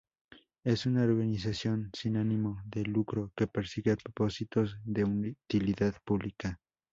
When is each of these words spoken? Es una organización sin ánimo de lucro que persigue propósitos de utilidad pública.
Es 0.63 0.87
una 0.87 1.03
organización 1.03 1.91
sin 1.93 2.17
ánimo 2.17 2.59
de 2.65 2.83
lucro 2.85 3.31
que 3.35 3.45
persigue 3.45 3.95
propósitos 3.97 4.75
de 4.83 5.03
utilidad 5.47 5.93
pública. 6.03 6.59